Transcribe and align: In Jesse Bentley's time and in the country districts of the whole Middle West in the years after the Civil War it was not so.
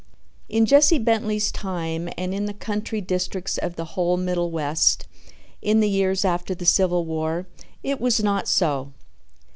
In 0.49 0.65
Jesse 0.65 0.97
Bentley's 0.97 1.51
time 1.51 2.09
and 2.17 2.33
in 2.33 2.45
the 2.45 2.55
country 2.55 3.01
districts 3.01 3.59
of 3.59 3.75
the 3.75 3.85
whole 3.93 4.17
Middle 4.17 4.49
West 4.49 5.05
in 5.61 5.79
the 5.79 5.87
years 5.91 6.25
after 6.25 6.55
the 6.55 6.65
Civil 6.65 7.05
War 7.05 7.45
it 7.83 8.01
was 8.01 8.23
not 8.23 8.47
so. 8.47 8.93